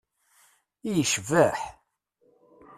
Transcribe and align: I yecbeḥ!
I 0.89 0.89
yecbeḥ! 0.95 1.59